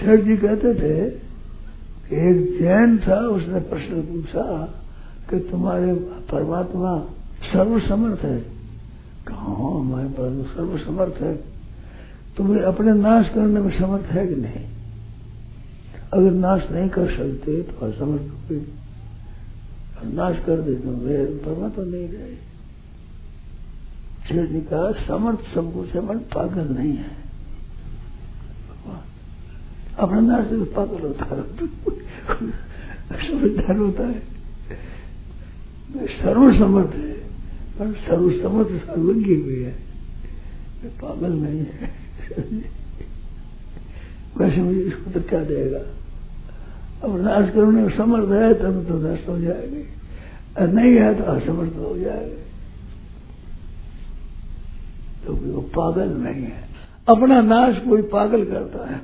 [0.00, 1.06] शेठ जी कहते थे
[2.08, 4.44] एक जैन था, उसने प्रश्न पूछा
[5.30, 5.94] कि तुम्हारे
[6.30, 6.98] परमात्मा
[7.52, 8.38] सर्वसमर्थ है।
[9.28, 11.34] कहा हमारे पास सर्वसमर्थ है?
[12.36, 14.64] तुम्हें अपने नाश करने में समर्थ है कि नहीं?
[16.12, 18.60] अगर नाश नहीं कर सकते तो असमर्थ हुए
[20.04, 22.34] नाश कर दे तो वे परमात्मा नहीं रहे।
[24.28, 27.27] शेर जी कहा, समर्थ सब कुछ है, मन पागल नहीं है।
[29.98, 31.42] अपना से पागल होता है।
[33.28, 34.18] समझदार होता है।
[36.06, 37.12] सर्वसमर्थ है,
[37.78, 39.72] पर सर्वसमर्थ सर्वज्ञ भी है।
[40.84, 41.90] पागल नहीं है।
[44.36, 45.78] वैसे मुझे इसको तो क्या देगा?
[47.04, 49.84] अब नाश करने में समर्थ है, तब तो नष्ट हो जाएगी।
[50.60, 52.42] और नहीं है तो असमर्थ हो जाएगा।
[55.26, 56.68] तो वो पागल नहीं है।
[57.08, 59.00] अपना नाश कोई पागल करता है।